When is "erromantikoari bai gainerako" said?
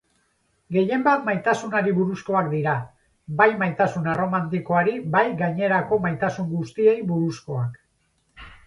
4.15-6.03